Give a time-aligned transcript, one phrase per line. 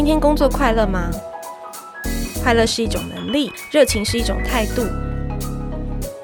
[0.00, 1.10] 今天工作快乐吗？
[2.42, 4.82] 快乐是一种能力，热情是一种态度。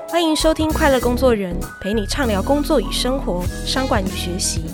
[0.08, 4.64] 欢迎收听《快乐工作人》，陪你畅聊工作与生活、商管与学习。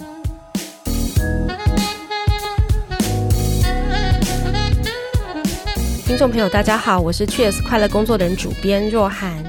[6.06, 9.44] 听众朋友，大家好，我是 Cheers 快乐工作人主编若涵，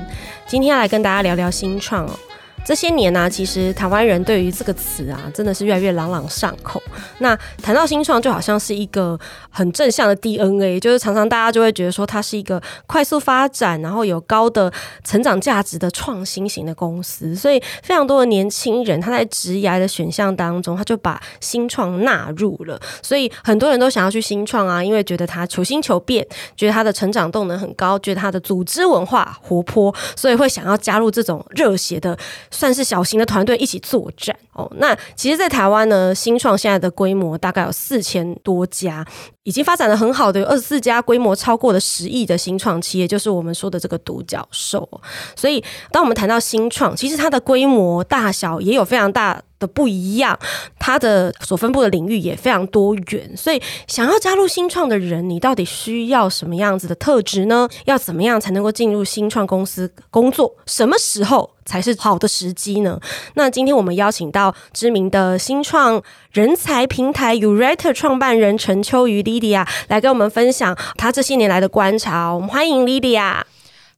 [0.48, 2.20] 今天要来跟大家聊聊新创哦。
[2.66, 6.82] 这些年呢、其实台湾人对于这个词啊，真的是越来越朗朗上口。
[7.20, 14.71] 那谈到新创，就好像是一个很正向的 DNA，就是常常大家就会觉得说，它是一个快速发展，然后有高的
[15.04, 17.35] 成长价值的创新型的公司。
[17.35, 22.80] 所以，非常多的年轻人他在职涯的选项当中，他就把新创纳入了。
[23.02, 32.18] 所以，很多人都想要去新创啊，因为觉得它求新求变，觉得它的成长动能很高，觉得它的组织文化活泼，所以会想要加入这种热血的。
[32.51, 34.71] 算是小型的团队一起作战哦。
[34.77, 39.05] 那其实，在台湾呢，新创现在的规模大概有四千多家，
[39.43, 44.87] 已经发展的很好的有二十四家，规模超过了十亿的新创企业，就是我们说的这个独角兽。
[45.35, 50.38] 所以，当我们谈到新创，其实它的规模大小也有非常大的不一样，
[50.78, 53.38] 它的所分布的领域也非常多元。
[53.38, 57.70] 所以，想要加入新创的人，你到底需要什么样子的特质呢？
[57.86, 60.54] 要怎么样才能够进入新创公司工作？
[60.66, 63.00] 什么时候才是好的时机呢？
[63.36, 66.03] 那今天我们邀请到知名的新创
[66.34, 72.34] 人才平台 Urate 创办人陈秋瑜 Lydia 来跟我们分享她这些年来的观察。
[72.34, 73.53] 我们欢迎 Lydia。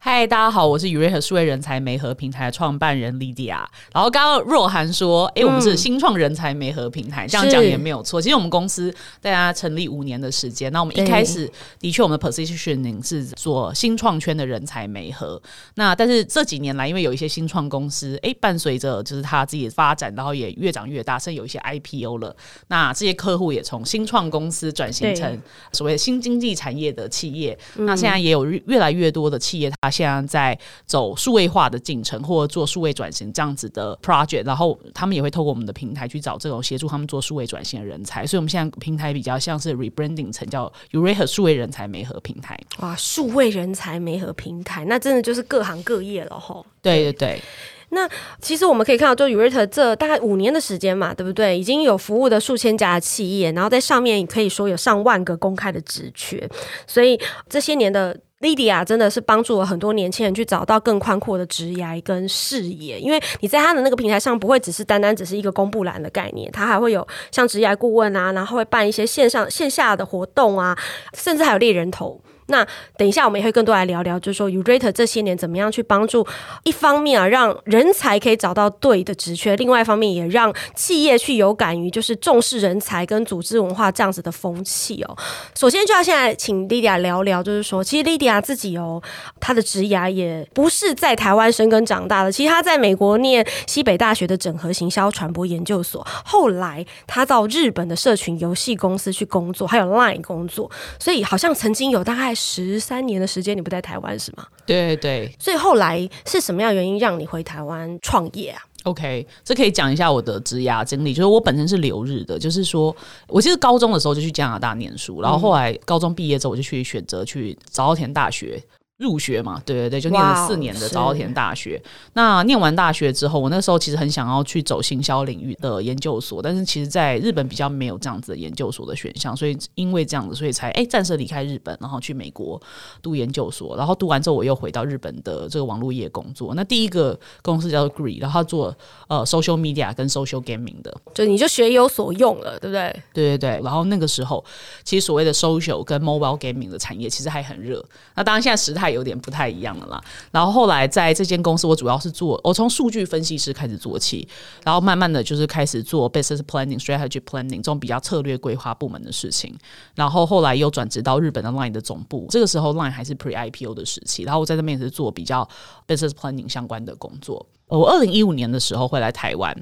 [0.08, 3.66] 嗨，大家好，我是 Yourator 数位人才媒合平台的创办人 Lydia。
[3.92, 8.22] 然后刚刚若涵说，哎、欸，我们是新创人才媒合平台，嗯、这样讲也没有错。
[8.22, 15.42] 其实我们公司大家成立五年的时间，那我们一开始的确我们的 positioning 是做新创圈的人才媒合。
[15.74, 22.36] 那但是这几年来，因为有一些新创公司，哎、欸，伴随着就是他自己的发展，然后也越长越大，甚至有一些 IPO 了。
[22.68, 25.42] 那这些客户也从新创公司转型成
[25.72, 27.58] 所谓新经济产业的企业。
[27.78, 38.28] 那现在也有越来越多的企业，它现在在走数位化的进程，或者做数位转型这样子的 project，然后他们也会透过我们的平台去找这种协助他们做数位转型的人才。
[38.28, 42.60] 所以，我们现在平台比较像是 rebranding 成叫 Yourator 数位人才媒合平台。
[42.80, 46.66] 哇，数位人才媒合平台，那真的就是各行各业了吼。
[46.82, 47.42] 对对对。
[47.90, 48.10] 那
[48.42, 51.58] 其实我们可以看到，就 Yourator 这大概五年的时间嘛，对不对？
[51.58, 56.50] 已经有服务的数千家的企业，然后在上面可以说有上万个公开的职缺，
[56.86, 57.18] 所以
[57.48, 58.20] 这些年的。
[58.46, 70.78] Lydia 真的是帮助了很多年轻人去找到更宽阔的职涯跟视野，因为你在他的那个平台上不会只是单单只是一个公布栏的概念，他还会有像职业顾问啊，然后会办一些线上线下的活动啊，
[71.18, 72.22] 甚至还有猎人头。
[72.48, 76.26] 那等一下，我们也会更多来聊聊，就是说 Yourator 这些年怎么样去帮助，
[76.64, 85.18] 一方面啊，让人才可以找到对的职缺，另外一方面也让企业去有感于就是重视人才跟组织文化这样子的风气哦。
[85.58, 89.02] 首先就要现在请 Lydia 聊聊，就是说，其实 Lydia 自己哦，
[89.40, 100.70] 她的职涯也不是在台湾生根长大的，其实她在美国念西北大学的整合行销传播研究所，后来她到日本的社群游戏公司去工作，还有 Line 工作，
[101.00, 102.35] 所以好像曾经有大概。
[102.36, 104.46] 十三年的时间，你不在台湾是吗？
[104.66, 112.96] 对对，所以后来是什么样原因让你回台湾创业啊？OK，这可以讲一下我的职涯经历，就是我本身是留日的，就是说
[113.28, 118.62] 我其实高中的时候就去加拿大念书，然后后来高中毕业之后我就去选择去早稻田大学。
[118.98, 121.82] 入学嘛，对对对，就念了四年的早稻田大学。
[122.14, 132.62] 那念完大学之后，我那时候其实很想要去走行销领域的研究所，但是其实在日本比较没有这样子的研究所的选项，所以因为这样子，所以才哎暂时离开日本，然后去美国
[133.02, 133.76] 读研究所。
[133.76, 136.56] 然后读完之后，我又回到日本的这个网络业工作。
[136.56, 138.74] 那第一个公司叫做 Gree，然后做
[139.10, 143.04] 呃 social media 跟 social gaming 的，就你就学有所用了，对不对？
[143.14, 143.62] 对对对。
[143.62, 144.42] 然后那个时候，
[144.86, 147.84] 其实所谓的 social 跟 mobile gaming 的产业其实还很热。
[148.16, 148.85] 那当然现在时态。
[148.90, 150.04] 有点不太一样了啦。
[150.32, 154.28] 然后后来在这间公司，我主要是做，我从数据分析师开始做起，
[154.64, 159.56] 然后慢慢的就是开始做 business planning、strategy planning 这种比较策略规划部门的事情。
[159.96, 164.24] 然后后来又转职到日本的 Line 的总部，这个时候 Line 还是 pre IPO 的时期。
[164.24, 165.48] 然后我在这边也是做比较
[165.88, 167.46] business planning 相关的工作。
[167.68, 169.56] 我二零一五年的时候会来台湾，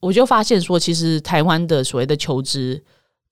[0.00, 2.82] 我就发现说，其实台湾的所谓的求职。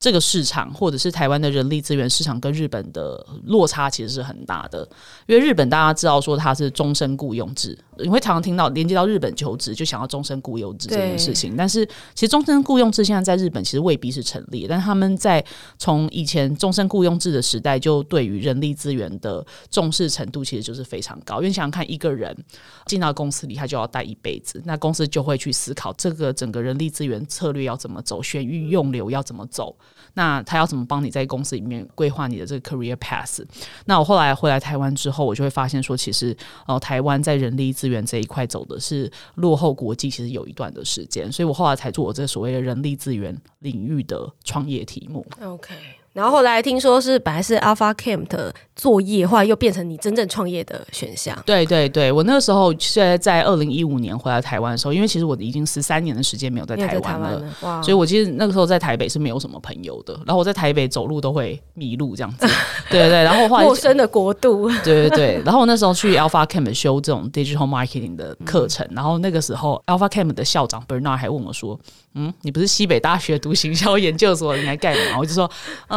[0.02, 4.80] 这个市场或者是台湾的人力资源市场跟日本的落差其实是很大的，
[5.26, 15.44] 因为日本大家知道说它是终身雇佣制，你会常常听到连接到日本求职就想要终身雇佣制这件事情，但是其实终身雇佣制现在在日本其实未必是成立，但他们在
[15.78, 22.36] 从以前终身雇佣制的时代就对于人力资源的重视程度其实就是非常高，因为想想看一个人
[22.86, 29.76] 进到公司里他就要待一辈子，那公司就会去思考这个整个人力资源策略要怎么走，选育用流要怎么走。
[30.14, 33.44] 那他要怎么帮你在公司里面规划你的这个 career path？
[33.86, 36.36] 那我后来回来台湾之后，我就会发现说，其实
[36.66, 45.26] 呃，台湾在人力资源这一块走的是落后国际，其实有一段的时间，所以我后来才做我这所谓的人力资源领域的创业题目。
[45.40, 45.74] OK。
[46.12, 51.36] 然后后来听说是本来是 Alpha Camp 的作业，后来又变成你真正创业的选项。
[51.46, 60.14] 对对对，我那个时候现在在二零一五年回来台湾的时候，因为其实我已经十三年的时间没有在台湾了，了哇，所以我其实那个时候在台北是没有什么朋友的。
[60.26, 62.46] 然后我在台北走路都会迷路这样子，
[62.90, 63.22] 对对对。
[63.22, 65.42] 然后后来陌生的国度，对对对。
[65.44, 71.78] 然后我那时候去 Alpha Camp 修这种 Digital Marketing 的课程，嗯、然后那个时候 Alpha Camp 的校长 Bernard 还问我说
[72.14, 75.50] ：“嗯，你不是西北大学读行销研究所，你来干嘛？”我就说：“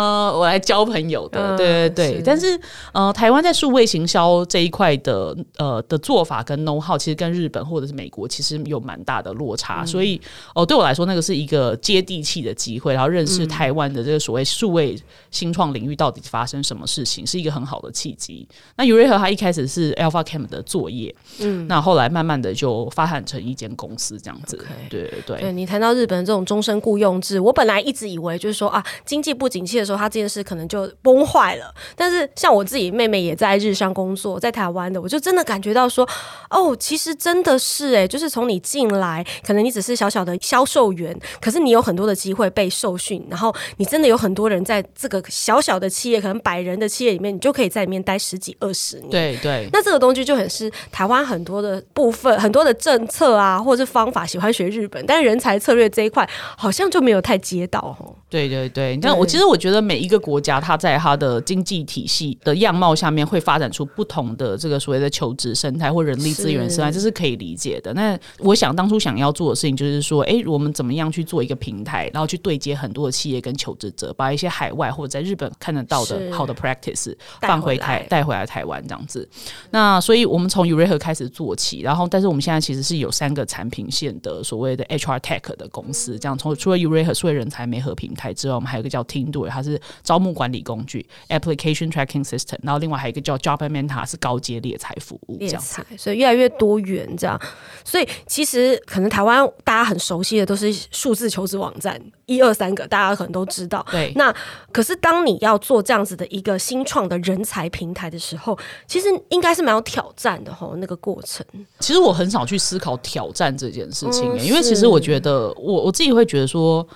[0.06, 2.60] 呃，我来交。”朋友的，对对对，是，但是
[2.94, 10.16] 呃，台湾在数位行销这一块的呃的做法跟 know how，其实跟日本或者是美国其实有蛮大的落差，嗯、所以
[10.54, 14.96] 哦、呃，对我来说，那个是一个接地气的机会，然后认识台湾的这个所谓数位
[15.32, 18.48] 新创领域到底发生什么事情，是一个很好的契机。
[18.76, 24.64] 那 Urateher 他一开始是 Alpha Camp 的作业，嗯，那后来慢慢的就发展成一间公司这样子。
[24.90, 36.06] 对对，对你谈到日本这种终身雇佣制，我本来一直以为就是说啊，经济不景气的时候，他这件事可能就就崩坏了，但是像我自己妹妹也在日商工作，在台湾的，我就真的感觉到说，
[36.50, 49.10] 哦，其实真的是哎，就是从你进来，可能你只是小小的销售员，可是你有很多的机会被受训，然后你真的有很多人在这个小小的企业，可能百人的企业里面，你就可以在里面待十几二十年。
[49.10, 58.14] 对对，那这个东西就很是台湾很多的部分，很多的政策啊，或者是方法，喜欢学日本，但是人才策略这一块好像就没有太接到哦。
[58.28, 60.56] 对对对，但我其实我觉得每一个国家。
[60.66, 67.94] 它在它的经济体系的样貌下面，会发展出不同的这个所谓的求职生态或人力资源生态，这是可以理解的。
[67.94, 79.28] 那我想当初想要做的事情，就是说，哎，我们怎么样去做一个平台，然后去对接很多的企业跟求职者，把一些海外或者在日本看得到的好的 practice 放回台带回来台湾这样子。
[79.72, 97.40] 那所以我们从 Urateher 开始做起，然后但是我们现在其实是有三个产品线的所谓的 HR Tech 的公司，这样从除了 Urateher 数位人才媒合平台之外，我们还有一个叫 TINDO，它是招募管理工具 application tracking system，然后另外还有一个叫 Job Mentor 是高阶猎才服务，猎才，所以越来越多元这样。
[97.84, 103.86] 所以其实可能台湾大家很熟悉的都是数字求职网站，一二三个大家可能都知道。
[103.92, 104.34] 对，那
[104.72, 108.58] 可是当你要做这样子的一个新创的人才平台的时候，
[108.88, 111.46] 其实应该是蛮有挑战的吼，那个过程。
[111.80, 116.88] 其实我很少去思考挑战这件事情，嗯，因为其实我觉得我我自己会觉得说。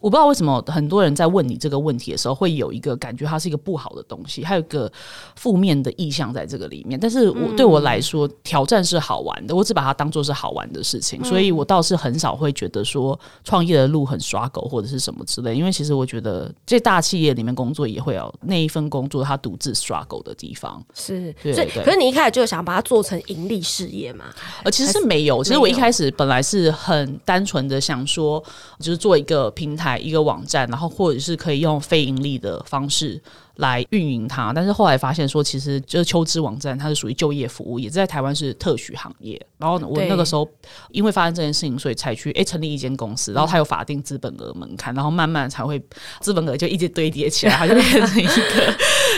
[0.00, 4.90] 我不知道为什么很多人在问你这个问题的时候，会有一个感觉它是一个不好的东西，还有一个
[5.34, 6.98] 负面的意向在这个里面。
[6.98, 15.56] 但是我对我来说，挑战是好玩的，我只把它当做是好玩的事情，所以我倒是很少会觉得说创业的路很刷狗或者是什么之类。
[15.56, 20.80] 因为其实我觉得这大企业里面工作也会有那一份工作他独自刷狗的地方。
[20.94, 21.84] 是，对，对，对。
[21.84, 24.26] 可是你一开始就想把它做成盈利事业嘛？
[24.62, 25.42] 呃，其实是没有。
[25.42, 28.40] 其实我一开始本来是很单纯的想说，
[28.78, 29.87] 就是做一个平台。
[29.88, 33.18] 买一个网站，然后或者是可以用非盈利的方式。
[33.58, 39.40] 来运营它，但是后来发现说，其实就是求职网站，它是属于就业服务，也在台湾是特许行业。
[39.58, 40.48] 然后我那个时候
[40.92, 45.82] 因为发生这件事情，所以才去诶成立一间公司，然后它有法定资本额门槛，然后慢慢才会
[46.20, 48.76] 资本额就一直堆叠起来，它就变成一个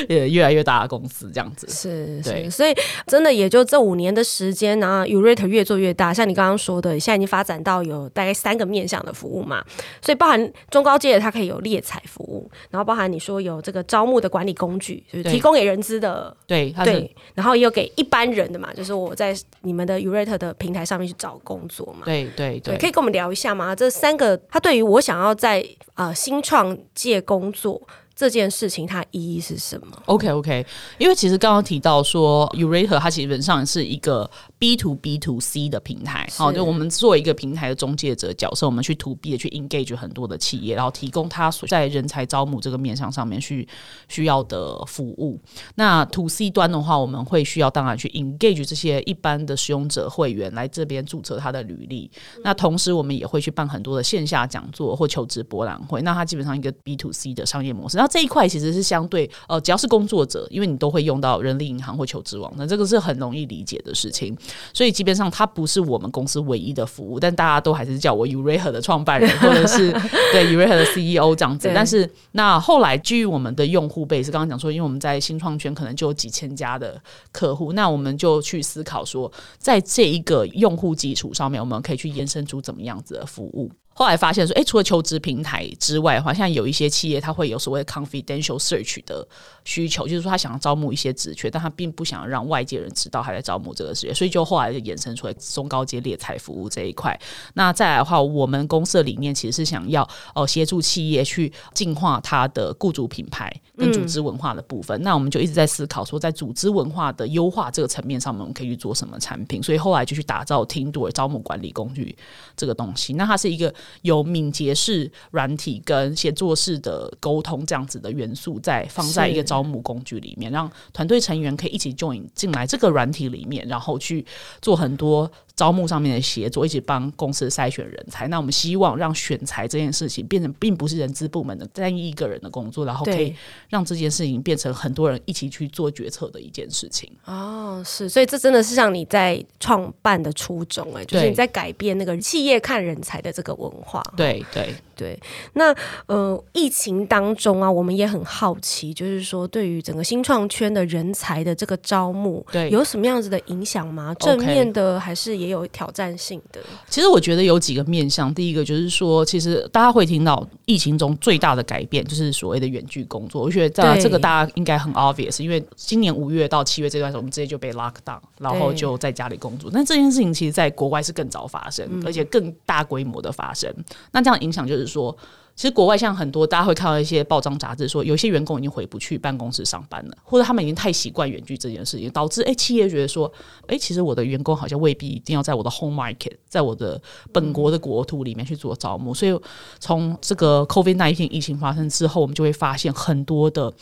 [0.09, 1.69] 呃越来越大的公司这样子。
[1.69, 2.75] 是，对，所以
[3.07, 9.63] 真的也就这五年的时间，然后 Urateher 越做越大，像你刚刚说的，现在已经发展到有大概三个面向的服务嘛，
[10.01, 14.30] 所以包含中高阶的，它可以有猎才服务，然后包含你说有这个招募的。
[14.31, 23.75] 管理工具就是提供给人资的，对对，然后也有给一般人的嘛，就是我在你们的 Urateher 的平台上面去找工作嘛，对对对，对，可以跟我们聊一下吗？
[23.75, 25.63] 这三个，它对于我想要在
[25.95, 27.83] 呃新创界工作。
[28.13, 30.67] 这件事情它意义是什么？OK OK，
[30.99, 43.67] 因为其实刚刚提到说，Urateher 它基本上是一个 B to B to C 的平台，好，就我们做一个平台的中介者角色，我们去 To B 的去 engage 很多的企业，然后提供他在人才招募这个面向上面去
[44.09, 45.41] 需要的服务。
[45.77, 52.11] 那 To C 端的话，我们会需要当然去 engage 这些一般的使用者会员来这边注册他的履历。
[52.45, 56.03] 那同时我们也会去办很多的线下讲座或求职博览会。
[56.03, 57.97] 那它基本上一个 B to C 的商业模式。
[57.97, 64.37] 那这一块其实是相对呃，只要是工作者，因为你都会用到人力银行或求职网，那这个是很容易理解的事情。
[64.73, 69.93] 所以基本上它不是我们公司唯一的服务，但大家都还是叫我 Urateher 的创办人，或者是
[70.33, 71.71] 对 Urateher 的 CEO 这样子。
[71.75, 77.01] 但是那后来基于我们的用户 base，刚刚讲说，因为我们在新创圈可能就有几千家的
[77.33, 83.71] 客户，那我们就去思考说，在这一个用户基础上面，我们可以去延伸出怎么样子的服务。
[84.01, 89.29] 后来发现说，哎，除了求职平台之外的话，现在有一些企业它会有所谓 confidential search 的
[89.63, 97.15] 需求，就是说他想要招募一些职缺，但他并不想让外界人知道他在招募这个职缺，所以就后来就衍生出来中高阶猎才服务这一块。
[97.53, 104.99] 那再来的话，我们公司的理念其实是想要哦协助企业去进化它的雇主品牌跟组织文化的部分。
[105.03, 109.63] 那我们就一直在思考说，在组织文化的优化这个层面上，我们可以去做什么产品。
[109.63, 112.17] 所以后来就去打造 Teamdur 招募管理工具
[112.57, 113.13] 这个东西。
[113.13, 124.25] 那它是一个有敏捷式软体跟协作式的沟通这样子的元素，在放在一个招募工具里面，让团队成员可以一起 join 进来这个软体里面，然后去
[124.61, 125.31] 做很多。
[125.61, 128.27] 招募上面的协作，一起帮公司筛选人才。
[128.29, 133.35] 那我们希望让选才这件事情变成并不是人资部门的单一一个人的工作，然后可以
[133.69, 137.13] 让这件事情变成很多人一起去做决策的一件事情。
[137.27, 144.03] 哦，是，所以这真的是像你在创办的初衷，哎，就是你在改变那个企业看人才的这个文化。
[144.17, 145.21] 对对对。
[145.53, 145.77] 那
[146.07, 154.15] 呃，疫情当中啊，我们也很好奇，就是说对于整个新创圈的人才的这个招募，对，有什么样子的影响吗？
[154.21, 155.50] 正面的还是也？
[155.51, 158.33] 有挑战性的，其实我觉得有几个面向。
[158.33, 163.43] 第一个就是说，其实大家会听到疫情中最大的改变就是所谓的远距工作。
[163.43, 169.71] 我觉得在这个大家应该很 obvious，因为今年五月到七月这段时间，我们直接就被 lock down，然后就在家里工作。
[169.73, 173.73] 但这件事情其实在国外是更早发生，而且更大规模的发生。
[174.13, 175.17] 那这样影响就是说。
[175.55, 183.31] 其实国外像很多，大家会看到一些报章杂志说，有些员工已经回不去办公室上班了，或者他们已经太习惯远距这件事情，导致哎企业觉得说，
[183.67, 187.01] 哎其实我的员工好像未必一定要在我的 home market，在我的
[187.33, 189.13] 本国的国土里面去做招募。
[189.13, 189.39] 所以
[189.79, 193.73] 从这个 COVID-19 疫情发生之后，我们就会发现很多的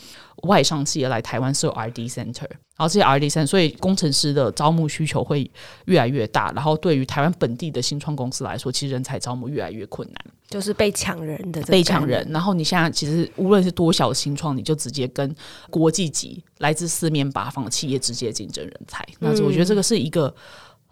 [0.43, 2.49] 外商企业来台湾设 RD center。
[2.79, 5.51] 然后这些 R D center，，所以工程师的招募需求会
[5.87, 6.49] 越来越大。
[6.53, 12.27] 然后对于台湾本地的新创公司来说，其实人才招募越来越困难，就是被抢人的被抢人。
[12.29, 15.35] 然后你现在其实无论是多小的新创，你就直接跟
[15.69, 19.07] 国际级来自四面八方的企业直接竞争人才。
[19.19, 20.33] 那我觉得这个是一个。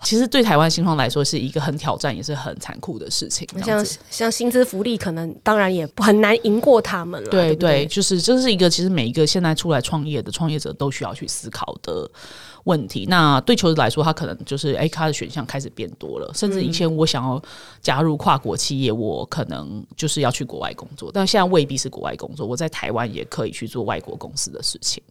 [0.04, 3.48] 其实对台湾新创来说是一个很挑战，也是很残酷的事情。
[3.66, 7.30] 像像薪资福利，可能当然也很难赢过他们了。
[7.32, 12.08] 对对，对，就是这是一个其实每一个现在出来创业的创业者都需要去思考的
[12.68, 13.06] 问题。
[13.08, 16.30] 那对求职来说，他可能就是哎，他的选项开始变多了。
[16.36, 17.42] 甚至以前我想要
[17.82, 25.02] 加入跨国企业，我可能就是要去国外工作，但现在未必是国外工作，我在台湾也可以去做外国公司的事情。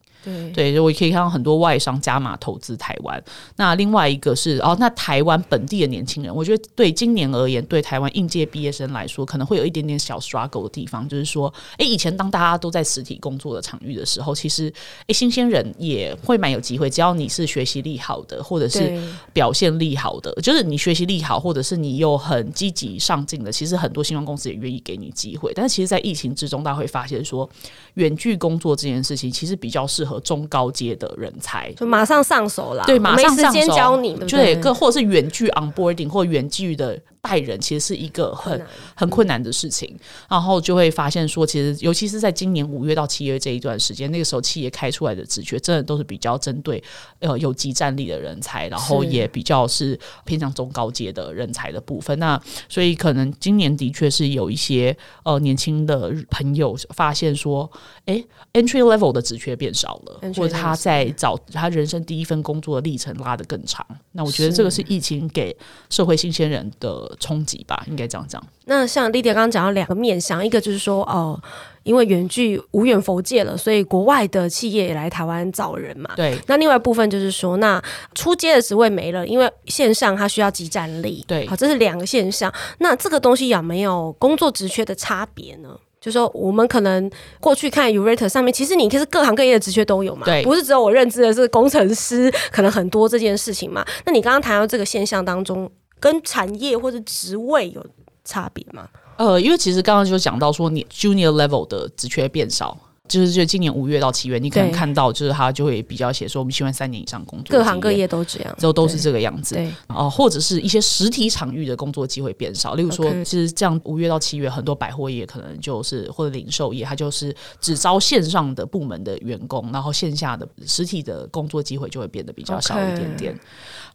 [0.52, 3.22] 对，对，我可以看到很多外商加码投资台湾。
[3.56, 14.72] 那另外一个是哦，那台湾本地的年轻人，我觉得对今年而言，对台湾应届毕业生来说，可能会有一点点小 struggle 的地方，就是说，哎，以前当大家都在实体工作的场域的时候，其实，
[15.06, 19.00] 哎，新鲜人也会蛮有机会，只要你是学习力好的，或者是
[19.32, 25.52] 表现力好的，就是你学习力好，或者是你又很积极上进的，其实很多新创公司也愿意给你机会。
[25.54, 27.48] 但是，其实，在疫情之中，大家会发现说，
[27.94, 30.15] 远距工作这件事情，其实比较适合。
[30.20, 36.98] 中高阶的人才就马上上手了，对，马上上手教你，对，各或者是远距 onboarding 或远距的。
[37.26, 38.64] 带人其实是一个很
[38.94, 39.98] 很困难的事情，
[40.30, 46.80] 然后就会发现说，其实尤其是在今年五月到七月这一段时间，那个时候企业开出来的职缺，真的都是比较针对
[47.18, 52.16] 呃有极战力的人才，然后也比较是偏向中高阶的人才的部分。
[52.20, 57.68] 那所以可能今年的确是有一些呃年轻的朋友发现说，
[58.04, 63.84] 哎，entry level 的职缺变少了，或者他在找他人生第一份工作的历程拉得更长。
[64.12, 65.54] 那我觉得这个是疫情给
[65.90, 67.15] 社会新鲜人的。
[67.18, 68.42] 冲击吧，应该这样讲。
[68.64, 71.50] 那像 Lydia 刚刚讲到两个面向，一个就是说，哦、呃，
[71.84, 76.10] 因为远距无远佛界了，所以国外的企业也来台湾找人嘛。
[76.16, 76.36] 对。
[76.48, 77.80] 那另外一部分就是说，那
[78.14, 81.24] 出街的职位没了，因为线上它需要集战力。
[81.28, 81.46] 对。
[81.46, 82.52] 好，这是两个现象。
[82.78, 85.68] 那这个东西有没有工作职缺的差别呢？
[86.00, 87.08] 就是说，我们可能
[87.40, 90.24] 过去看 Yourator 上面，其实你其实各行各业的职缺都有嘛。
[90.24, 90.42] 对。
[90.42, 93.84] 不是只有我认知的是工程师，可能很多这件事情嘛。
[94.04, 95.70] 那你刚刚谈到这个现象当中。
[95.98, 97.84] 跟产业或者职位有
[98.24, 98.88] 差别吗？
[99.16, 102.76] 呃，因为其实刚刚就讲到说，你 junior level 的职缺变少，
[103.08, 109.54] 就是就今年五月到七月，你可能看到就是他就会比较写说，我们希望三年以上工作，各行各业都这样，就都是这个样子。
[109.54, 123.32] 对，哦、呃，或者是一些实体场域的工作机会变少，例如说，其实这样五月到七月，很多百货业可能就是或者零售业，它就是只招线上的部门的员工，然后线下的实体的工作机会就会变得比较少一点点。
[123.32, 123.38] Okay.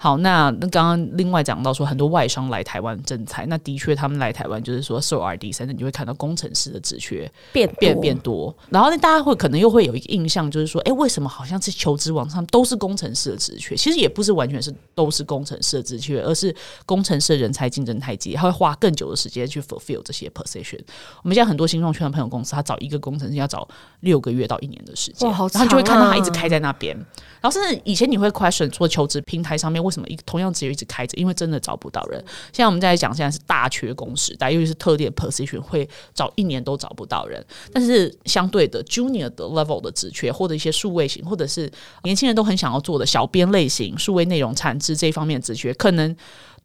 [0.02, 8.52] 好，那那刚刚另外讲到说，很多外商来台湾征才，那的确他们来台湾就是说受 RD 三，你就会看到工程师的职缺变变变多。
[8.72, 13.76] 然后呢，大家会可能又会有一个印象，就是说，哎，为什么好像是求职网上都是工程师的职缺？
[13.76, 16.52] 其实也不是完全是都是工程师的职缺，而是
[16.88, 20.80] 工程师的人才竞争太激烈，他会花更久的时间去 fulfill 这些 position。
[21.22, 23.68] 我们现在很多新创圈的朋友公司，他找一个工程师要找
[24.00, 26.98] 六个月到一年的时间，哇，好啊，然后就会看到他一直开在那边。
[27.40, 31.18] 然后甚至以前你会 question 说，求职平台上面为什么一同样职业一直开着？
[31.18, 32.24] 因为真的找不到人。
[32.54, 37.46] 现在我们在讲，现在是大缺工时代，尤其是特定的 position 会找一年都找不到人。
[37.74, 41.70] 但是相对的 junior 的 level 的职缺，或者一些数位型，或者是
[42.04, 46.16] 年轻人都很想要做的小编类型、数位内容产制这一方面的职缺，可能。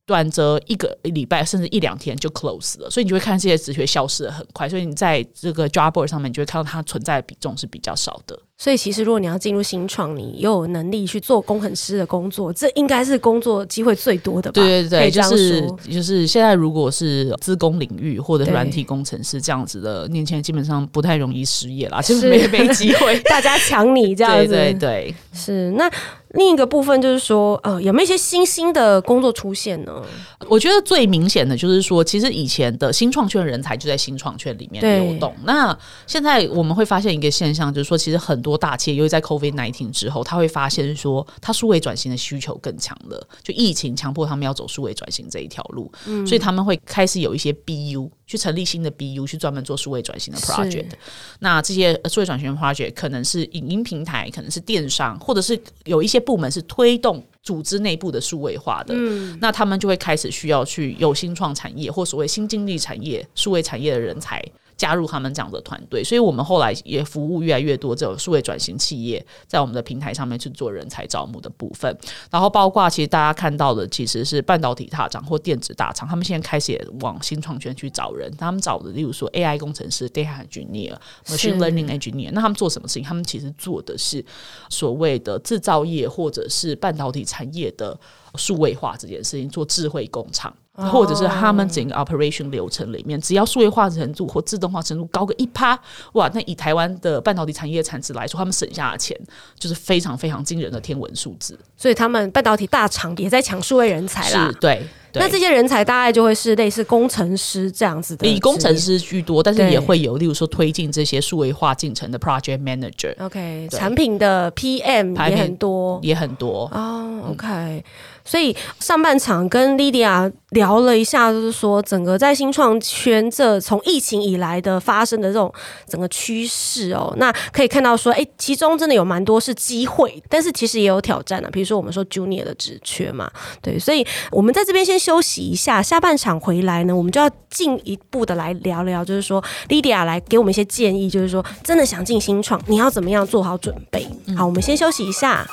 [0.08, 8.38] 短则一个礼拜，甚至一两天就 close 了，所以你就会看这些职缺消失的很快，所以你在这个 job board 上面，你就会看到它存在的比重是比较少的。
[8.58, 14.62] 所以其实如果你要进入新创，你又有能力去做工程师的工作，这应该是工作机会最多的吧？
[14.62, 24.48] 对对对，就是就是现在如果是资工领域或者软体工程师这样子的年轻人，基本上不太容易失业啦，就是没没机会， 大家抢你这样子。
[24.48, 25.90] 对对对，是那。
[26.30, 30.02] 另一个部分就是说，呃，有没有一些新兴的工作出现呢？
[30.48, 35.34] 我觉得最明显的就是说，其实以前的新创圈人才就在新创圈里面流动。
[35.44, 35.74] 那
[36.06, 43.28] 现在我们会发现一个现象，就是说，其实很多大企业，由于在 COVID nineteen 之后，他会发现说，他数位转型的需求更强了。
[43.42, 48.08] 就疫情强迫他们要走数位转型这一条路，嗯，所以他们会开始有一些 BU。
[48.28, 50.90] 去成立新的 BU，去专门做数位转型的 project。
[51.38, 58.92] 那这些数位转型的 project 可能是影音平台，可能是电商，或者是有一些部门是推动组织内部的数位化的。
[58.96, 64.44] 嗯，那他们就会开始需要去有新创产业或所谓新经济产业、数位产业的人才。
[64.76, 71.96] 加入他们这样的团队，所以我们后来也服务越来越多这种数位转型企业，在我们的平台上面去做人才招募的部分。
[72.30, 78.30] 然后包括其实大家看到的，其实是半导体大厂或电子大厂，他们现在开始往新创圈去找人。
[78.36, 80.94] 他们找的，例如说 AI 工程师、Data Engineer、
[81.26, 83.02] Machine Learning Engineer，那他们做什么事情？
[83.02, 84.24] 他们其实做的是
[84.68, 87.98] 所谓的制造业或者是半导体产业的
[88.36, 90.54] 数位化这件事情，做智慧工厂。
[90.92, 95.74] 或者是他们整个 operation 流程里面，只要数位化程度或自动化程度高个一趴，
[96.12, 99.18] 哇，那以台湾的半导体产业产值来说，他们省下的钱
[99.58, 101.58] 就是非常非常惊人的天文数字。
[101.78, 104.48] 所以他们半导体大厂也在抢数位人才啦。
[104.48, 104.86] 是，对。
[105.18, 113.14] 那这些人才大概就会是类似工程师这样子的，以工程师居多，但是也会有，例如说推进这些数位化进程的 project manager。
[113.18, 117.20] OK，产品的 PM 也很多，也很多哦。
[117.22, 117.46] Oh, OK。
[117.46, 117.82] 嗯
[118.26, 125.54] 所以上半场跟 Lydia 聊了一下，就是说整个在新创圈这从疫情以来的发生的这种
[125.88, 133.30] 整个趋势哦，那可以看到说，哎，其中真的有蛮多是机会，但是其实也有挑战的，比如说我们说 Junior 的职缺嘛，
[133.62, 144.04] 对，所以我们在这边先休息一下，下半场回来呢，我们就要进一步的来聊聊，就是说 Lydia 来给我们一些建议，就是说真的想进新创，你要怎么样做好准备？
[144.36, 145.46] 好，我们先休息一下。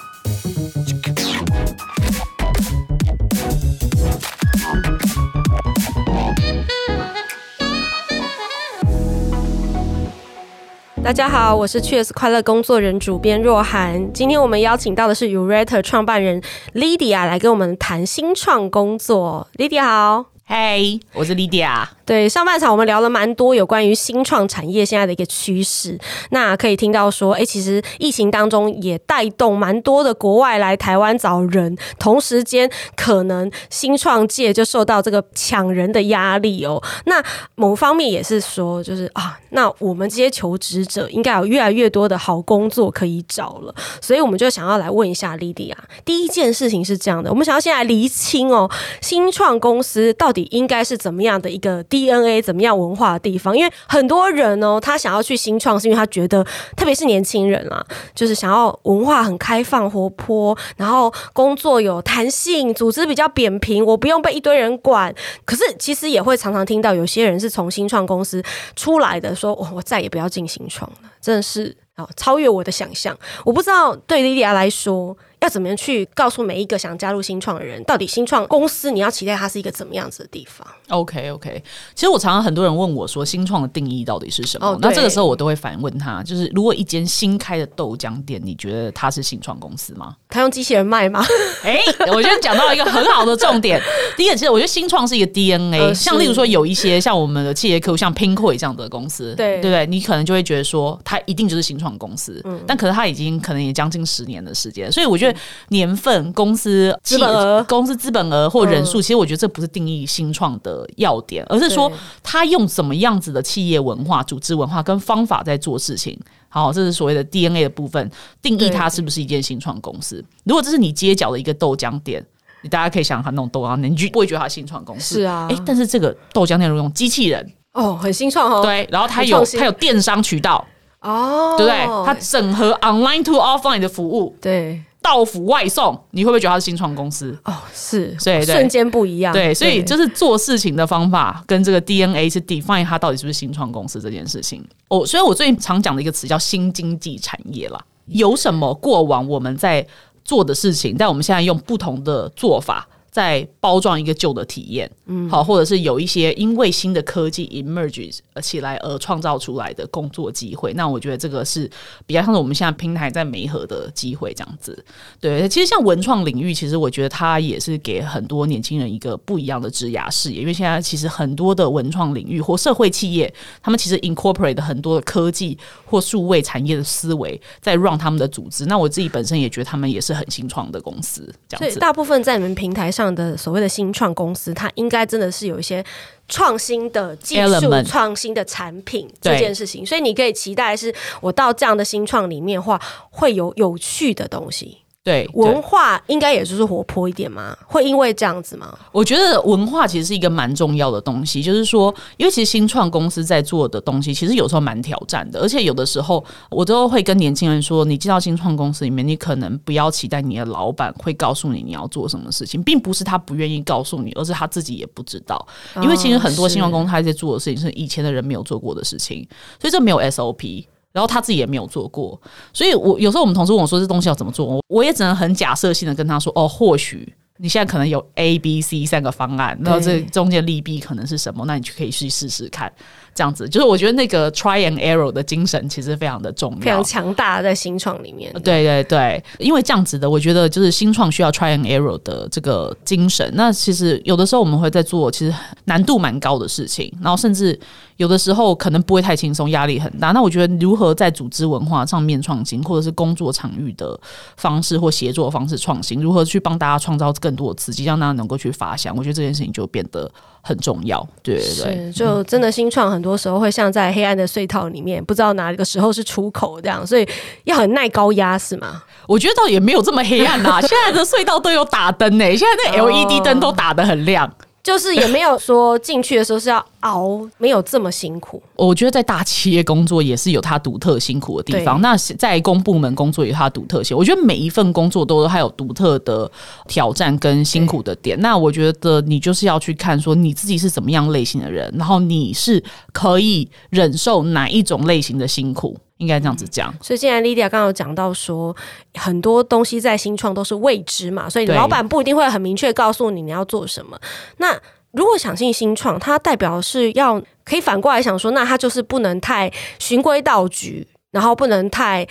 [11.04, 14.14] 大家好，我是 Cheers 快乐工作人主编若涵。
[14.14, 16.42] 今天我们邀请到的是 Urate 创办人
[16.74, 19.50] Lydia 来跟我们谈新创工作。
[19.58, 20.28] Lydia 好。
[20.46, 21.86] 嘿，hey, 我是 Lydia。
[22.06, 25.98] 对，上半场我们聊了蛮多有关于新创产业现在的一个趋势。
[26.32, 36.82] 那可以听到说，哎，其实疫情当中也带动蛮多的国外来台湾找人，同时间可能新创界就受到这个抢人的压力哦。
[37.06, 37.24] 那
[37.56, 43.74] 某方面也是说，就是啊，那我们这些求职者应该有越来越多的好工作可以找了。
[44.02, 45.76] 所以我们就想要来问一下 Lydia。
[46.04, 48.70] 第一件事情是这样的，我们想要先来厘清哦，
[49.02, 53.56] 新创公司到底应该是怎么样的一个 DNA，怎么样文化的地方？
[53.56, 56.44] 因为很多人哦，他想要去新创，是因为他觉得，
[56.76, 65.14] 特别是年轻人啊，就是想要文化很开放、活泼，然后工作有弹性，组织比较扁平，我不用被一堆人管。
[65.46, 68.42] 可是其实也会常常听到有些人是从新创公司
[68.76, 73.16] 出来的，说，我我再也不要进新创了，真的是啊，超越我的想象。
[73.46, 75.16] 我不知道对莉莉亚来说。
[75.44, 81.62] 要怎么样去告诉每一个想加入新创的人，到底新创公司你要期待它是一个怎么样子的地方？OK OK，
[81.94, 84.68] 其实我常常很多人问我说，新创的定义到底是什么？
[84.68, 90.16] 哦、那这个时候我都会反问他，就是如果一间新开的豆浆店，你觉得它是新创公司吗？
[90.30, 91.24] 他用机器人卖吗？
[91.64, 93.82] 哎、欸，我觉得讲到一个很好的重点。
[94.16, 99.86] 第一个，其实我觉得新创是一个 DNA，、呃、像例如说有一些像我们的企业客户，像 Pinkoi 这样的公司，对对不对？
[99.88, 105.33] 你可能就会觉得说，它一定就是新创公司，嗯、但可能它已经可能也将近十年的时间，所以我觉得。
[105.34, 111.92] 得年份、公司资本额、公司资本额或人数，其实我觉得这不是定义新创的要点，而是说
[112.22, 116.18] 他用什么样子的企业文化、组织文化跟方法在做事情。
[116.50, 120.24] 好，这是所谓的 DNA 的部分，定义它是不是一间新创公司。
[120.44, 122.24] 如果这是你街角的一个豆浆店，
[122.62, 125.16] 你大家可以想想看，那种豆浆店，你就不会觉得它新创公司。
[125.16, 128.62] 是啊，哎，但是这个豆浆店如果用机器人，哦，很新创哦。
[128.62, 130.64] 对，然后它有它有电商渠道，
[131.02, 132.06] 哦，对不对？
[132.06, 134.80] 它整合 online to offline 的服务，对。
[135.04, 137.38] 到府外送，你会不会觉得它是新创公司？
[137.44, 139.34] 哦，是，对，瞬间不一样。
[139.34, 144.66] 对，所以就是做事情的方法跟这个 DNA 是 define 它到底是不是新创公司这件事情。
[144.88, 147.86] 哦，所以我最近常讲的一个词叫新经济产业啦。
[148.06, 149.86] 有什么过往我们在
[150.24, 152.88] 做的事情，但我们现在用不同的做法。
[153.14, 161.70] 在包装一个旧的体验，嗯，好，或者是有一些因为新的科技 emerge 起来而创造出来的工作机会，那我觉得这个是
[162.08, 164.84] 比较像是我们现在平台在媒合的机会这样子。
[165.22, 178.66] 对，其实像文创领域，其实我觉得它也是给很多年轻人一个不一样的职涯视野，因为现在其实很多的文创领域或社会企业，他们其实 incorporate 很多的科技或数位产业的思维在 run 他们的组织。
[178.66, 181.80] 那我自己本身也觉得他们也是很新创的公司，这样子。
[181.80, 183.03] 大部分在你们平台上。
[183.04, 185.84] 这样的所谓的新创公司，它应该真的是有一些
[186.30, 194.83] 创新的技术、创新的产品这件事情，所以你可以期待是，我到这样的新创里面的话，会有有趣的东西。
[195.04, 197.54] 对，文化应该也就是活泼一点吗？
[197.68, 198.74] 会因为这样子吗？
[198.94, 215.46] 我觉得文化其实是一个蛮重要的东西，就是说，因为其实新创公司在做的东西，其实有时候蛮挑战的，而且有的时候我都会跟年轻人说，你进到新创公司里面，你可能不要期待你的老板会告诉你你要做什么事情，并不是他不愿意告诉你，而是他自己也不知道。
[215.82, 219.28] 因为其实很多新创公司他在做的事情是以前的人没有做过的事情，
[219.60, 220.64] 所以这没有 SOP。
[220.94, 222.20] 然后他自己也没有做过，
[222.54, 232.72] 所以我有时候我们同事问我说，这东西要怎么做，我也只能很假设性的跟他说哦，或许你现在可能有 A、B、C 三个方案，然后这中间利弊可能是什么，那你就可以去试试看。
[233.16, 238.34] 这样子，就是我觉得那个 try and error 的精神其实非常的重要，非常强大，在新创里面。
[238.44, 243.30] 对对对，因为这样子的，我觉得就是新创需要 try and error 的这个精神。
[243.36, 245.34] 那其实有的时候我们会在做其实
[245.66, 247.60] 难度蛮高的事情，然后甚至
[247.98, 250.12] 有的时候可能不会太轻松，压力很大。
[250.12, 254.00] 那我觉得如何在组织文化上面创新，或者是工作场域的
[254.38, 260.12] 方式或协作方式创新，如何去帮大家创造更多的刺激，让大家能够去发想，我觉得这件事情就变得
[260.46, 261.08] 很重要。
[261.22, 263.02] 对对对，就真的新创很。
[263.04, 267.06] 多时候会像在黑暗的隧道里面，不知道哪个时候是出口这样，所以
[267.44, 268.82] 要很耐高压是吗？
[269.08, 274.32] 我觉得倒也没有这么黑暗啦、啊， 现在的隧道都有打灯呢，现在那 LED 灯都打得很亮。
[274.64, 278.42] 就是也没有说进去的时候是要熬，没有这么辛苦。
[278.56, 281.82] 我觉得在大企业工作也是有它独特辛苦的地方。
[281.82, 283.96] 那在公部门工作有它独特性。
[283.96, 286.32] 我觉得每一份工作都还有独特的
[286.66, 288.18] 挑战跟辛苦的点。
[288.22, 295.78] 那我觉得你就是要去看说你自己是怎么样类型的人，然后你是可以忍受哪一种类型的辛苦。
[296.04, 298.54] 应该这样子讲，所以现在 Lydia 刚刚有讲到说，
[298.96, 303.98] 很多东西在新创都是未知嘛，所以老板不一定会很明确告诉你你要做什么。
[304.38, 304.54] 那
[304.92, 312.06] 如果想进新创，它代表是要可以反过来想说，那它就是不能太循规蹈矩，然后不能太。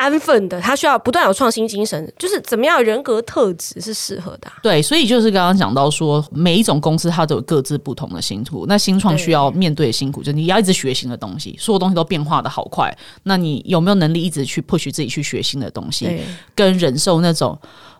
[0.00, 4.54] 安分的，他需要不断有创新精神，就是怎么样人格特质是适合的啊？
[4.62, 8.64] 对，所以就是刚刚讲到说，每一种公司它都有各自不同的辛苦。
[8.66, 12.90] 那新创需要面对的辛苦，就是你要一直学新的东西，所有东西都变化的好快。
[13.24, 16.08] 那你有没有能力一直去 push 自己去学新的东西，
[16.54, 17.58] 跟忍受那种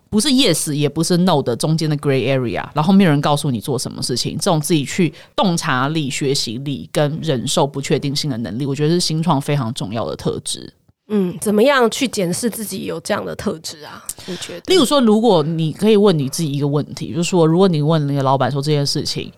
[0.09, 10.73] 不是 yes 也不是 no 的中间的 gray area，然后没有人告诉你做什么事情，这种自己去洞察力、学习力跟忍受不确定性的能力，我觉得是新创非常重要的特质。
[11.11, 14.03] 嗯，怎么样去检视自己有这样的特质啊？
[14.27, 19.31] 我觉得，例如说，如果你可以问你自己一个问题，就是说，如果你问那个老板说这件事情。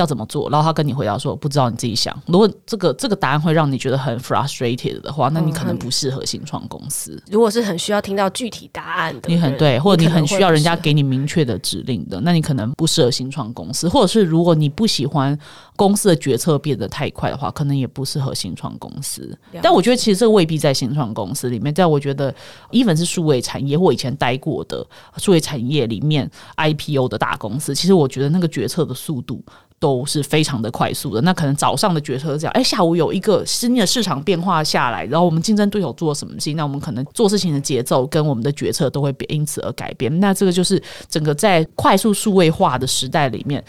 [0.00, 0.50] 要怎么做？
[0.50, 7.12] 然后他跟你回答说：“不知道，你自己想。”如果这个这个答案会让你觉得很 frustrated 的话，那你可能不适合新创公司。
[7.26, 7.32] 嗯。
[7.32, 13.88] 如果是很需要听到具体答案的，你很对，或者你很需要人家给你明确的指令的，那你可能不适合新创公司。
[13.88, 15.38] 或者是如果你不喜欢
[15.76, 19.38] 公司的决策变得太快的话，可能也不适合新创公司。
[19.62, 22.34] 但我觉得其实这个未必在新创公司里面，在我觉得
[22.70, 24.86] ，even 是数位产业或以前待过的
[25.18, 29.42] 数位产业里面 IPO 的大公司，其实我觉得那个决策的速度。
[29.80, 40.20] 都是非常的快速的，那可能早上的决策这样，哎，下午有一个新的市场变化下来，然后我们竞争对手做了什么事情，那我们可能做事情的节奏跟我们的决策都会因此而改变。
[40.20, 43.64] 那这个就是整个在快速数位化的时代里面，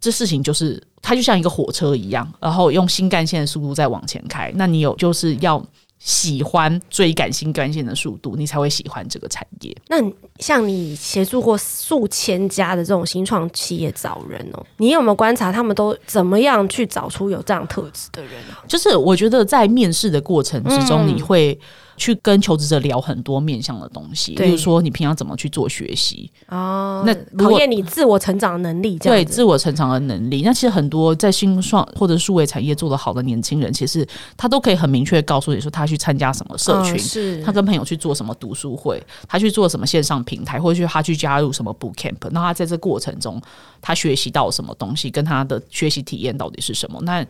[0.00, 4.52] 这事情就是它就像一个火车一样，然后用新干线的速度在往前开。
[4.54, 5.60] 那你有就是要
[5.98, 9.76] 喜欢追赶新干线的速度，你才会喜欢这个产业。
[9.88, 9.96] 那
[10.38, 18.62] 像你协助过数千家的这种新创企业找人哦，你有没有观察他们都怎么样去找出有这样特质的人啊？
[18.68, 21.58] 就是我觉得在面试的过程之中，你会。
[21.96, 30.42] 去跟求职者聊很多面向的东西，比如说你平常怎么去做学习哦，那考验你自我成长的能力，对自我成长的能力。
[30.42, 34.06] 那其实很多在新创或者数位产业做得好的年轻人，其实
[34.36, 42.16] 他都可以很明确告诉你说，他去参加什么社群，哦、是他跟朋友去做什么读书会，他去做什么线上平台，或者去他去加入什么 boot camp。
[42.30, 43.40] 那他在这过程中，
[43.80, 47.00] 他学习到什么东西，跟他的学习体验到底是什么？
[47.02, 47.24] 那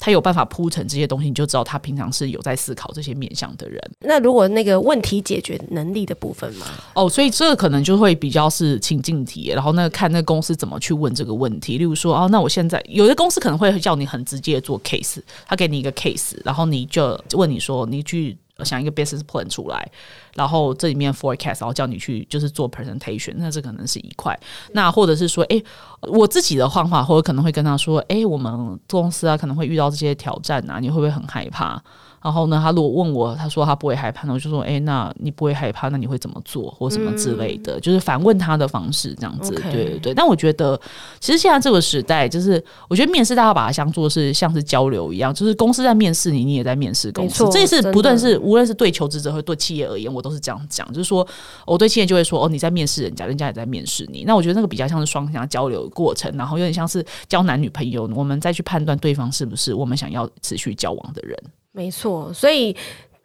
[0.00, 3.78] 他有办法铺成这些东西，你就知道他平常是有在思考这些面向的人。
[4.00, 11.76] 那如果那个问题解决能力的部分嘛，哦，所以这个可能就会比较是情境题，然后那个看那个公司怎么去问这个问题。
[11.76, 18.36] 例如说，哦，那我现在有的公司可能会叫你很直接做 case，他给你一个 case，然后你就问你说，你去。
[18.62, 19.90] 想一个 business plan 出来，
[20.34, 24.38] 然后这里面 forecast，然后叫你去就是做 presentation，那这可能是一块。
[24.72, 25.62] 那或者是说，哎，
[26.02, 31.82] 我自己的方法，或者可能会跟他说，哎，我们公司啊可能会遇到这些挑战啊，你会不会很害怕？
[32.22, 39.54] 然后呢，他如果问我，他说他不会害怕，那我就说，哎，那你不会害怕，那你会怎么做，或什么之类的，嗯、就是反问他的方式这样子。
[39.54, 40.12] 对对对。
[40.12, 40.78] 但我觉得，
[41.18, 47.48] 其实现在这个时代，就是我觉得面试大家把它当做是像是交流一样，就是公司在面试你，你也在面试公司。
[47.50, 51.26] 这也是不断是，无论是对求职者或对企业而言，我都是这样讲，就是说，
[51.66, 54.24] 我对亲人就会说，哦，你在面试人家，人家也在面试你。
[54.26, 61.36] 那我觉得那个比较像是双向交流的过程，然后有点像是交男女朋友，我们再去判断对方是不是我们想要持续交往的人。
[61.72, 62.76] 没错，所以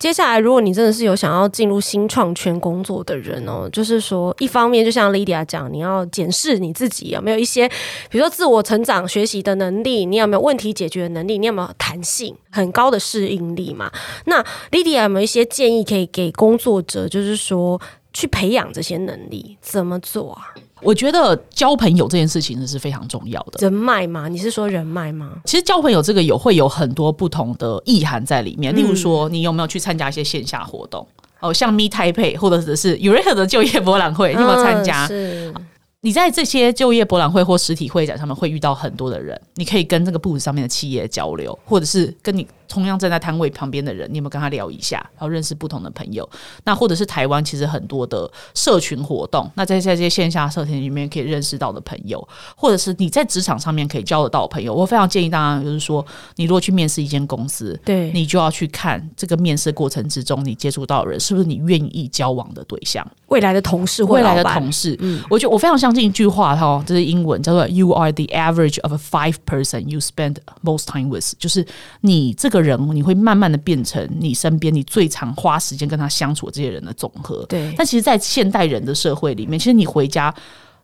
[0.06, 7.68] 接下来，如果你真的是有想要进入新创圈工作的人哦，就是说，一方面就像 Lydia 讲，你要检视你自己有没有一些，
[8.12, 13.92] 比如说自我成长、学习的能力，你有没有问题解决的能力，你有没有弹性很高的适应力嘛？
[14.26, 17.82] 那 Lydia 有没有一些建议可以给工作者，就是说
[18.14, 20.54] 去培养这些能力，怎么做啊？
[20.86, 23.58] 我觉得交朋友这件事情是非常重要的。
[23.60, 24.28] 人脉吗？
[24.28, 25.32] 你是说人脉吗？
[25.46, 28.74] 其实交朋友这个有会有很多不同的意涵在里面。
[28.74, 31.06] 嗯、例如说，你有没有去参加一些线下活动？
[31.40, 35.08] 哦，像 Meet Taipei 或者是是有任何的就业博览会，你有没有参加？
[35.10, 35.54] 嗯
[36.02, 46.28] 你在这些就业博览会或实体会展上面会遇到很多的人，你可以跟这个 booth 上面的企业交流，或者是跟你同样站在摊位旁边的人，你有没有跟他聊一下，然后认识不同的朋友？
[46.64, 52.26] 那或者是台湾其实很多的社群活动，那在在这些线下社群里面可以认识到的朋友，
[52.56, 56.06] 或者是你在职场上面可以交得到的朋友，我非常建议大家就是说，
[56.38, 66.06] 你如果去面试一间公司，对，你就要去看这个面试过程之中你接触到的人是不是你愿意交往的对象，未来的同事或未来的同事，嗯，我觉得我非常相信。
[66.06, 71.66] 一句话哈，这是英文，叫做 “You are the average of a five person you spend most time with”，就是
[72.02, 77.46] 你这个人，你会慢慢的变成你身边你最常花时间跟他相处的这些人的总和。
[77.48, 77.74] 对。
[77.78, 80.34] 但其实，在现代人的社会里面，其实你回家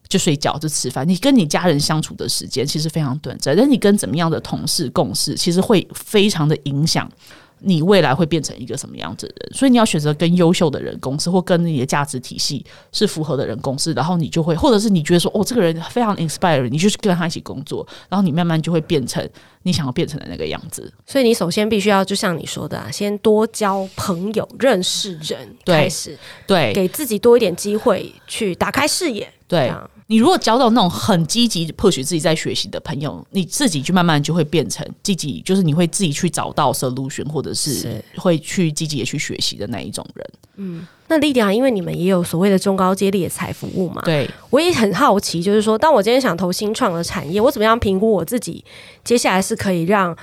[0.08, 7.10] 就睡觉就吃饭，你跟你家人相处的时间其实非常短暂，但你跟怎么样的同事共事，其实会非常的影响。
[7.64, 9.54] 你未来会变成一个什么样子的人？
[9.54, 19.28] 所以你要选择跟优秀的人共事，或跟你的价值体系是符合的人共事，然后你就会，或者是你觉得说，哦，这个人非常 inspire，你就去跟他一起工作，然后你慢慢就会变成
[19.64, 20.92] 你想要变成的那个样子。
[21.06, 29.72] 所以你首先必须要，就像你说的，啊，先多交朋友，认识人，开始对，给自己多一点机会去打开视野，对。
[30.12, 40.30] 你如果交到那种很积极 push 自己在学习的朋友，你自己就慢慢就会变成自己，就是你会自己去找到 solution，或者是会去积极的去学习的那一种人。
[40.58, 48.62] 嗯，那 Lydia，因为你们也有所谓的中高阶猎才服务嘛，对，我也很好奇，就是说，当我今天想投新创的产业，我怎么样评估我自己
[49.06, 50.14] 接下来是可以让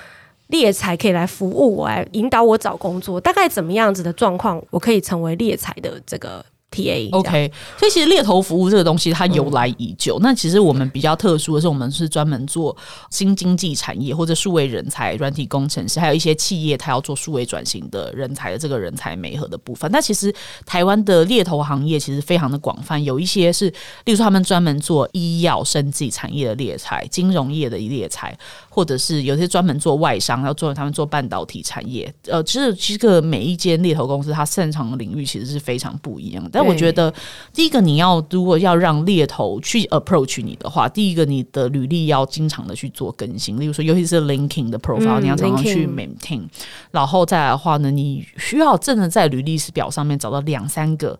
[0.49, 3.19] 猎才可以来服务我，来引导我找工作？
[3.19, 10.19] 大概怎么样子的状况，我可以成为猎才的这个？TA OK，所以其实猎头服务这个东西它由来已久。
[10.19, 12.77] 嗯、那其实我们比较特殊的是，我们是专门做
[13.11, 19.91] 新经济产业或者数位人才、软体工程师，还有一些企业它要做数位转型的人才的这个人才媒合的部分。
[19.91, 20.33] 那其实
[20.67, 23.71] 台湾的猎头行业其实非常的广泛，有一些是，
[24.05, 28.37] 例如说他们专门做医药、生技产业的猎才、金融业的猎才，
[28.69, 32.13] 或者是有些专门做外商，要做他们做半导体产业。
[32.27, 36.58] 呃，其实其实个每一间猎头公司它擅长的领域其实是非常不一样的。
[36.59, 37.15] 但我觉得，
[37.55, 46.43] 第一个你要如果要让猎头去 approach 你的话，第一个你的履历要经常的去做更新，例如说，尤其是 LinkedIn 的 profile，、嗯、你要常常去 maintain。
[46.91, 51.17] 然后再来的话呢，你需要真的在履历表上面找到两三个，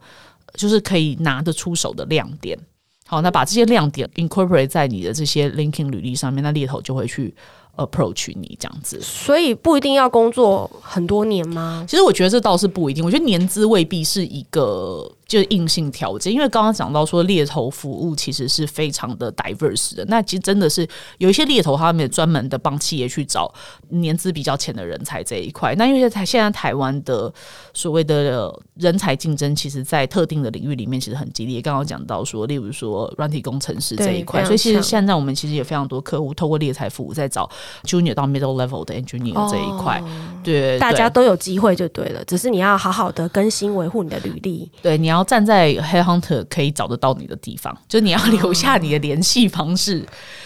[0.55, 2.59] 就是可以拿得出手的亮点。
[3.07, 7.33] 好，那把这些亮点 incorporate 在你的这些 LinkedIn 履历上面，那猎头就会去。
[7.79, 9.01] Approach 你这样子。
[9.01, 11.85] 所以不一定要工作很多年吗？
[11.89, 15.11] 其实我觉得这倒是不一定，我觉得年资未必是一个。
[15.29, 20.89] 就是硬性条件，因为刚刚讲到说猎头服务其实是非常的 diverse 的，那其实真的是
[21.19, 23.53] 有一些猎头他们也专门的帮企业去找
[23.91, 25.75] 年资比较浅的人才这一块。
[25.75, 27.31] 那因为台现在台湾的
[27.75, 31.61] 所谓的人才竞争，其实，在特定的领域里面其实很激烈。
[31.61, 37.47] 刚刚讲到说，例如说软体工程师这一块，所以其实现在我们其实也非常多客户透过猎才服务在找
[37.85, 40.01] junior 到 middle level 的 engineer 这一块。
[40.01, 40.09] 哦、
[40.43, 44.69] 对，大家都有机会就对了，只是你要好好的更新维护你的履历。
[44.83, 45.29] 对，你要。
[45.29, 50.03] 站在 Headhunter 可以找得到你的地方，就你要留下你的联系方式。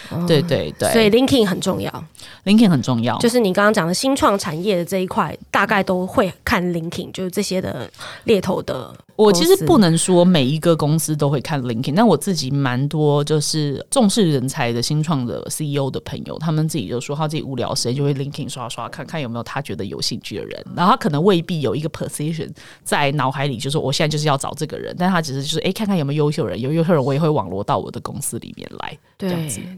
[0.09, 1.89] 哦、对对对，所以 LinkedIn 很重要
[2.43, 3.17] ，LinkedIn 很重要。
[3.19, 7.89] 就是你刚刚讲的新创产业的这一块，大概都会看 LinkedIn，就是这些的
[8.25, 8.93] 猎头的。
[9.15, 22.49] 我其实不能说每一个公司都会看 LinkedIn，但我自己蛮多就是重视人才的新创的 CEO 的朋友，他们自己就说他自己无聊时间就会 LinkedIn 刷刷看看有没有他觉得有兴趣的人，然后他可能未必有一个 position
[22.83, 28.97] 在脑海里，就是说我现在就是要找这个人，但他只是就是哎、欸、看看有没有优秀人，有优秀人我也会网罗到我的公司里面来。
[29.17, 29.29] 对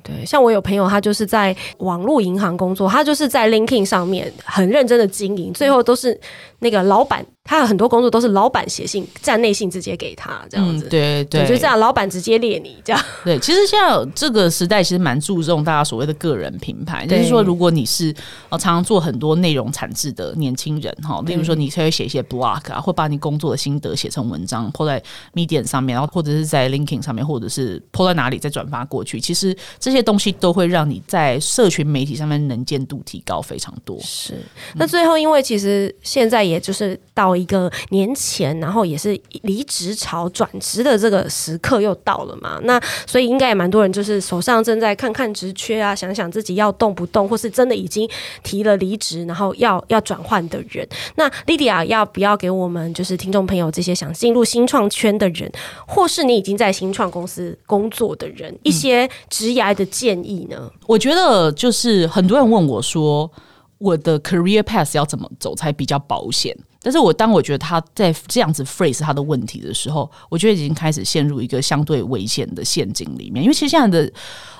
[0.03, 6.19] 对，像我有朋友他就是在网络银行工作，他就是在 LinkedIn 上面很认真的经营，最后都是
[6.59, 7.25] 那个老板。
[7.47, 12.99] 他有很多工作都是老板写信、站内信直接给他这样子，嗯、对对，就这样，老板直接列你这样。
[13.23, 18.11] 对，其实现在这个时代其实蛮注重大家所谓的个人品牌， 就是说，如果你是
[18.49, 24.99] 呃常常做很多内容产制的年轻人哈，例如说你可以写一些 blog 啊，或把你工作的心得写成文章，po 在
[25.35, 33.99] Medium 上面，然后或者是在 LinkedIn 上面，或者是 po 在哪里再转发过去，其实这些东西都会让你在社群媒体上面能见度提高非常多。
[34.01, 34.33] 是，
[34.73, 38.15] 那最后因为其实现在也就是到一个年。
[38.17, 48.09] 前，然后也是离职潮转职的这个时刻又到了嘛，那所以应该也蛮多人就是手上正在看看职缺啊，想想自己要动不动，或是真的已经
[48.41, 50.87] 提了离职，然后要要转换的人。
[51.15, 55.51] 那莉迪亚要不要给我们就是听众朋友这些想进入新创圈的人，
[55.85, 60.71] 或是你已经在新创公司工作的人，一些职涯的建议呢？
[60.87, 63.29] 我觉得就是很多人问我说，
[63.77, 66.57] 我的 career path 要怎么走才比较保险？
[66.85, 74.13] 但是我当我觉得他在这样子 phrase 他的问题的时候，我觉得已经开始陷入一个相对危险的陷阱里面，因为其实现在的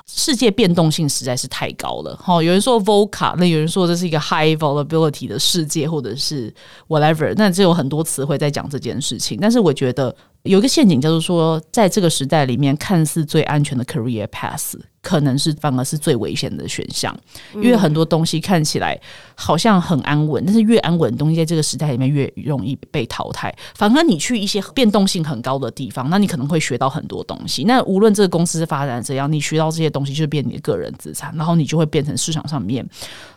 [0.07, 2.15] 世界变动性实在是太高了。
[2.19, 6.51] 哈，有人说 v o c a 那有人说这是一个 high volatility 的世界，或者是
[6.88, 9.38] whatever，那这有很多词汇在讲这件事情。
[9.39, 14.73] 但是我觉得有一个陷阱叫做说，在这个时代里面，看似最安全的 career path。
[15.05, 17.15] 可能是反而是最危险的选项，
[17.53, 18.99] 因为很多东西看起来
[19.35, 23.54] 好像很安稳，但是越安稳的东西在这个时代里面越容易被淘汰。
[23.75, 27.65] 反而你去一些变动性很高的地方，那你可能会学到很多东西。
[27.65, 32.88] 那无论这个公司发展怎样，你学到这些东西就变你的个人资产，然后你就会变成市场上面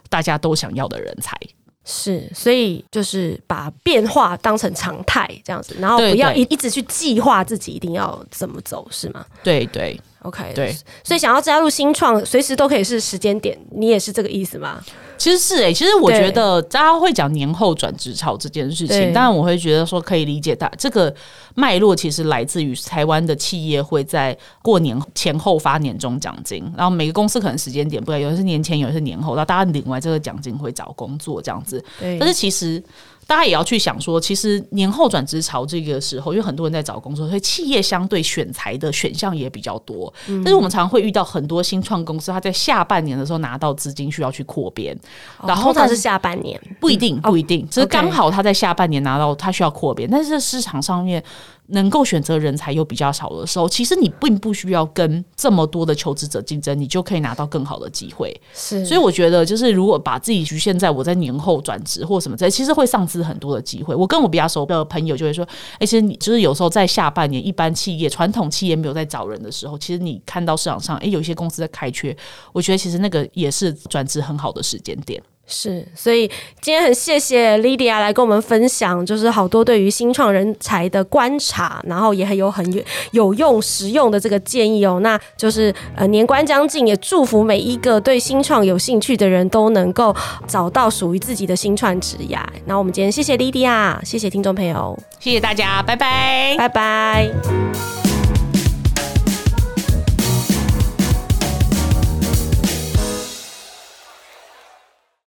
[0.09, 1.37] 大家都想要的人才。
[1.85, 9.25] 是，所以就是把变化当成常态这样子，然后不要一一直去计划自己一定要怎么走，是吗？
[9.43, 9.99] 对对。
[10.29, 13.59] OK，对，所以想要加入新创，随时都可以是时间点。
[13.71, 14.79] 你也是这个意思吗？
[15.17, 21.12] 其实是诶、欸，其实我觉得大家会讲年后转职潮这件事情，当然我会觉得说可以理解它这个
[21.57, 31.83] 脉络，其实来自于台湾的企业会在过年前后发年终奖金，然后每个公司可能时间点不一样，有的是年前，有的是年后，然后大家领完这个奖金会找工作这样子。
[32.21, 32.83] 但是其实。
[33.29, 40.11] 大家也要去想说，其实年后转职潮这个时候，因为很多人在找工作，所以企业相对选材的选项也比较多。
[40.29, 44.99] 嗯、但是我们常常会遇到很多新创公司，他在下半年的时候拿到资金需要去扩编，
[45.37, 51.23] 哦、然后他是下半年，不一定，不一定，只、嗯、是刚好他在下半年拿到他需要扩编，但是市场上面。
[51.68, 58.35] 能够选择人才又比较少的时候，其实你并不需要跟这么多的求职者竞争，你就可以拿到更好的机会。
[58.54, 63.94] 是，所以我觉得，就是如果把自己局限在我在年后转职或什么这，其实会丧失很多的机会。
[63.94, 72.16] 我跟我比较熟的朋友就会说，哎、欸，其实你就是有时候在下半年，一般企业传统企业没有在找人的时候，其实你看到市场上，哎、欸，有一些公司在开缺，
[72.52, 75.22] 我觉得其实那个也是转职很好的时间点。
[75.50, 76.28] 是，所以
[76.61, 85.00] 今天很谢谢 Lydia 来跟我们分享，就是好多对于新创人才的观察，然后也很有很有用实用的这个建议哦。
[85.02, 90.14] 那就是呃年关将近，也祝福每一个对新创有兴趣的人都能够
[90.46, 92.40] 找到属于自己的新创职涯。
[92.66, 98.07] 那我们今天谢谢 Lydia，谢谢听众朋友，谢谢大家，拜拜，拜拜。